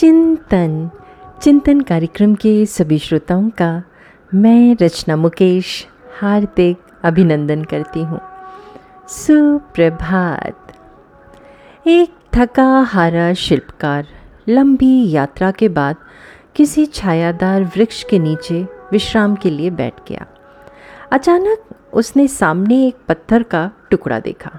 चिंतन। 0.00 0.90
चिंतन 1.42 1.80
कार्यक्रम 1.80 2.34
के 2.34 2.66
सभी 2.66 2.98
श्रोताओं 2.98 3.50
का 3.50 3.82
मैं 4.34 4.76
रचना 4.82 5.16
मुकेश 5.16 5.86
हार्दिक 6.20 6.76
अभिनंदन 7.02 7.64
करती 7.64 8.02
हूँ। 8.02 8.20
सुप्रभात। 9.08 10.72
एक 11.86 12.14
थका 12.34 12.80
हारा 12.80 13.34
शिल्पकार 13.34 14.06
लंबी 14.48 15.10
यात्रा 15.10 15.50
के 15.50 15.68
बाद 15.68 15.96
किसी 16.56 16.86
छायादार 16.86 17.62
वृक्ष 17.62 18.04
के 18.04 18.18
नीचे 18.18 18.66
विश्राम 18.92 19.34
के 19.34 19.50
लिए 19.50 19.70
बैठ 19.70 19.94
गया। 20.08 20.26
अचानक 21.12 21.58
उसने 21.92 22.28
सामने 22.28 22.86
एक 22.86 22.96
पत्थर 23.08 23.42
का 23.42 23.70
टुकड़ा 23.90 24.20
देखा। 24.20 24.50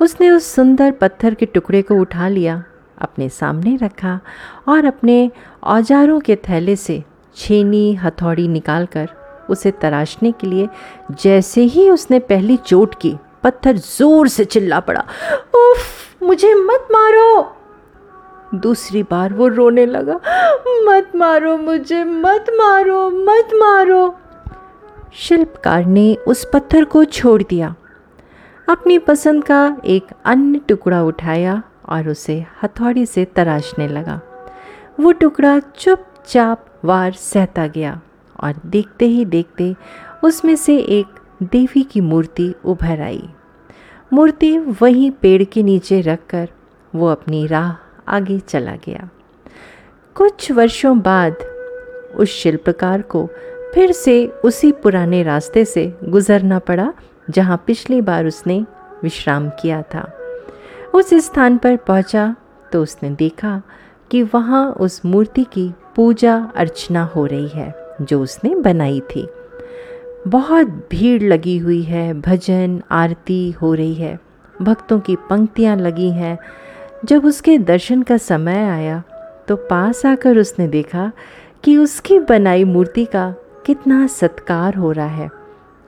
उसने 0.00 0.30
उस 0.30 0.54
सुंदर 0.54 0.90
पत्थर 0.90 1.34
के 1.34 1.46
टुकड़े 1.46 1.82
को 1.82 1.94
उठा 1.94 2.28
लिया। 2.28 2.64
अपने 2.98 3.28
सामने 3.28 3.76
रखा 3.76 4.20
और 4.68 4.84
अपने 4.84 5.30
औजारों 5.62 6.20
के 6.20 6.36
थैले 6.36 6.76
से 6.76 7.02
छेनी, 7.36 7.94
हथौड़ी 7.94 8.48
निकालकर 8.48 9.08
उसे 9.50 9.70
तराशने 9.70 10.32
के 10.32 10.46
लिए 10.46 10.68
जैसे 11.10 11.62
ही 11.62 11.90
उसने 11.90 12.18
पहली 12.18 12.56
चोट 12.56 12.94
की, 13.00 13.16
पत्थर 13.42 13.76
ज़ोर 13.76 14.28
से 14.28 14.44
चिल्ला 14.44 14.80
पड़ा। 14.80 15.00
उफ, 15.54 15.78
मुझे 16.22 16.54
मत 16.54 16.88
मारो! 16.92 17.56
दूसरी 18.54 19.02
बार 19.02 19.32
वो 19.32 19.48
रोने 19.48 19.86
लगा। 19.86 20.20
मत 20.68 21.12
मारो, 21.16 21.56
मुझे 21.56 22.04
मत 22.04 22.46
मारो 22.50 23.10
मत 23.10 23.48
मारो! 23.54 24.16
शिल्पकार 25.12 25.84
ने 25.84 26.14
उस 26.14 26.50
पत्थर 26.52 26.84
को 26.84 27.04
छोड़ 27.04 27.42
दिया। 27.42 27.74
अपनी 28.68 28.98
पसंद 28.98 29.44
का 29.44 29.76
एक 29.84 30.06
अन्य 30.24 30.58
टुकड़ा 30.58 31.02
उठाया 31.02 31.62
और 31.88 32.08
उसे 32.08 32.44
हथौड़ी 32.62 33.06
से 33.06 33.24
तराशने 33.24 33.88
लगा। 33.88 34.20
वो 35.00 35.12
टुकड़ा 35.12 35.58
चुपचाप 35.58 36.66
वार 36.84 37.12
सहता 37.12 37.66
गया 37.66 38.00
और 38.40 38.54
देखते 38.66 39.04
ही 39.04 39.24
देखते 39.24 39.74
उसमें 40.24 40.56
से 40.56 40.78
एक 40.78 41.06
देवी 41.42 41.82
की 41.82 42.00
मूर्ति 42.00 42.54
उभर 42.64 43.00
आई। 43.00 43.28
मूर्ति 44.12 44.58
वहीं 44.58 45.10
पेड़ 45.10 45.44
के 45.44 45.62
नीचे 45.62 46.00
रखकर 46.00 46.48
वो 46.94 47.06
अपनी 47.06 47.46
राह 47.46 47.74
आगे 48.08 48.38
चला 48.38 48.76
गया। 48.76 49.08
कुछ 50.14 50.50
वर्षों 50.52 50.98
बाद 51.00 51.36
उस 52.16 52.28
शिल्पकार 52.28 53.02
को 53.02 53.28
फिर 53.74 53.92
से 53.92 54.26
उसी 54.26 54.72
पुराने 54.72 55.22
रास्ते 55.22 55.64
से 55.64 55.98
गुजरना 56.04 56.58
पड़ा, 56.58 56.92
जहाँ 57.30 57.64
पिछली 57.66 58.00
बार 58.00 58.26
उसने 58.26 58.66
विश्राम 59.02 59.48
किया 59.50 59.82
था। 59.82 60.21
उस 60.94 61.12
स्थान 61.16 61.56
पर 61.58 61.76
पहुँचा 61.78 62.34
तो 62.72 62.82
उसने 62.82 63.10
देखा 63.10 63.60
कि 64.10 64.22
वहाँ 64.24 64.66
उस 64.72 65.04
मूर्ति 65.04 65.44
की 65.44 65.72
पूजा 65.96 66.36
अर्चना 66.56 67.04
हो 67.06 67.24
रही 67.26 67.48
है, 67.48 67.74
जो 68.00 68.20
उसने 68.22 68.54
बनाई 68.56 69.00
थी। 69.10 69.26
बहुत 70.28 70.66
भीड़ 70.90 71.22
लगी 71.22 71.56
हुई 71.58 71.82
है, 71.82 72.12
भजन, 72.14 72.82
आरती 72.90 73.50
हो 73.52 73.72
रही 73.74 73.94
है, 73.94 74.18
भक्तों 74.54 74.98
की 75.00 75.16
पंक्तियाँ 75.30 75.76
लगी 75.76 76.10
हैं। 76.10 76.38
जब 77.04 77.24
उसके 77.24 77.56
दर्शन 77.60 78.02
का 78.02 78.16
समय 78.18 78.64
आया 78.64 79.02
तो 79.48 79.56
पास 79.60 80.04
आकर 80.06 80.38
उसने 80.38 80.66
देखा 80.68 81.10
कि 81.64 81.76
उसकी 81.76 82.18
बनाई 82.20 82.64
मूर्ति 82.64 83.04
का 83.04 83.30
कितना 83.66 84.06
सत्कार 84.08 84.74
हो 84.74 84.92
रहा 84.92 85.06
है, 85.06 85.30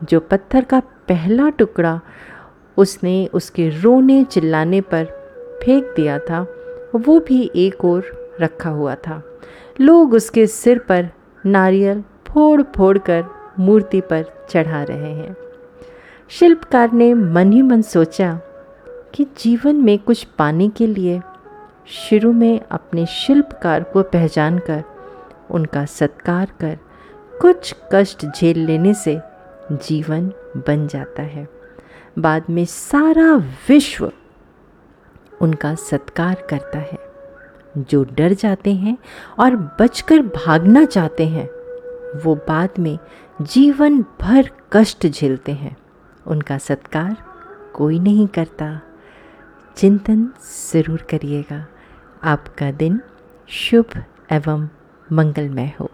जो 0.00 0.20
पत्थर 0.20 0.64
का 0.64 0.80
पहला 1.08 1.48
टुकड़ा 1.48 2.00
उसने 2.78 3.28
उसके 3.32 3.68
रोने 3.68 4.24
चिल्लाने 4.24 4.80
पर 4.80 5.04
फेंक 5.64 5.92
दिया 5.96 6.18
था। 6.18 6.46
वो 6.94 7.20
भी 7.20 7.50
एक 7.56 7.84
और 7.84 8.30
रखा 8.40 8.70
हुआ 8.70 8.94
था। 8.94 9.38
लोग 9.80 10.12
उसके 10.12 10.46
सिर 10.46 10.78
पर 10.78 11.10
नारियल 11.46 12.04
फोड़ 12.26 12.62
फोड़ 12.62 12.98
कर 12.98 13.24
मूर्ति 13.58 14.00
पर 14.00 14.46
चढ़ा 14.50 14.82
रहे 14.82 15.12
हैं। 15.12 15.36
शिल्पकार 16.28 16.92
ने 16.92 17.14
मन 17.14 17.52
ही 17.52 17.62
मन 17.62 17.82
सोचा 17.82 18.40
कि 19.14 19.24
जीवन 19.24 19.76
में 19.76 19.98
कुछ 19.98 20.24
पाने 20.24 20.68
के 20.68 20.86
लिए 20.86 21.20
शुरू 21.86 22.32
में 22.32 22.60
अपने 22.70 23.06
शिल्पकार 23.06 23.82
को 23.82 24.02
पहचान 24.02 24.58
कर 24.58 24.84
उनका 25.50 25.84
सत्कार 25.84 26.52
कर, 26.60 26.78
कुछ 27.40 27.74
कष्ट 27.92 28.26
झेल 28.26 28.58
लेने 28.58 28.94
से 28.94 29.20
जीवन 29.72 30.32
बन 30.56 30.86
जाता 30.86 31.22
है। 31.22 31.48
बाद 32.18 32.44
में 32.50 32.64
सारा 32.64 33.36
विश्व 33.68 34.12
उनका 35.40 35.74
सत्कार 35.74 36.46
करता 36.50 36.78
है। 36.78 36.98
जो 37.78 38.04
डर 38.04 38.32
जाते 38.32 38.74
हैं 38.74 38.98
और 39.38 39.56
बचकर 39.56 40.22
भागना 40.22 40.84
चाहते 40.84 41.26
हैं, 41.26 41.48
वो 42.20 42.34
बाद 42.34 42.68
में 42.78 42.98
जीवन 43.42 44.02
भर 44.20 44.50
कष्ट 44.72 45.06
झेलते 45.06 45.52
हैं। 45.52 45.76
उनका 46.26 46.58
सत्कार 46.58 47.16
कोई 47.74 47.98
नहीं 47.98 48.26
करता। 48.26 48.80
चिंतन 49.76 50.32
ज़रूर 50.72 51.02
करिएगा। 51.02 51.66
आपका 52.24 52.70
दिन 52.70 53.00
शुभ 53.48 54.04
एवं 54.32 54.68
मंगलमय 55.12 55.72
हो। 55.80 55.85